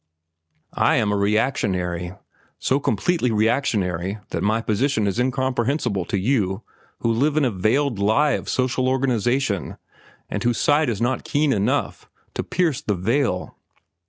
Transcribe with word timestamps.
"I 0.73 0.95
am 0.95 1.11
a 1.11 1.15
reactionary—so 1.15 2.79
complete 2.79 3.21
a 3.21 3.35
reactionary 3.35 4.17
that 4.31 4.41
my 4.41 4.59
position 4.59 5.05
is 5.05 5.19
incomprehensible 5.19 6.05
to 6.05 6.17
you 6.17 6.63
who 7.01 7.11
live 7.13 7.37
in 7.37 7.45
a 7.45 7.51
veiled 7.51 7.99
lie 7.99 8.31
of 8.31 8.49
social 8.49 8.89
organization 8.89 9.77
and 10.27 10.41
whose 10.41 10.57
sight 10.59 10.89
is 10.89 11.01
not 11.01 11.23
keen 11.23 11.53
enough 11.53 12.09
to 12.33 12.43
pierce 12.43 12.81
the 12.81 12.95
veil. 12.95 13.55